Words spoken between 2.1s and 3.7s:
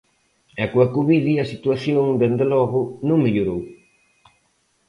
dende logo, non mellorou.